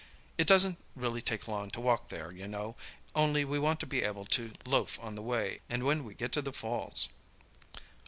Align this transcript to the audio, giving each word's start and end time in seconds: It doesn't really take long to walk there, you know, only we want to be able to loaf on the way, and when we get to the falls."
It 0.35 0.47
doesn't 0.47 0.79
really 0.95 1.21
take 1.21 1.47
long 1.47 1.69
to 1.69 1.79
walk 1.79 2.09
there, 2.09 2.31
you 2.31 2.47
know, 2.47 2.75
only 3.13 3.45
we 3.45 3.59
want 3.59 3.79
to 3.81 3.85
be 3.85 4.01
able 4.01 4.25
to 4.33 4.51
loaf 4.65 4.97
on 4.99 5.13
the 5.13 5.21
way, 5.21 5.61
and 5.69 5.83
when 5.83 6.03
we 6.03 6.15
get 6.15 6.31
to 6.31 6.41
the 6.41 6.51
falls." 6.51 7.09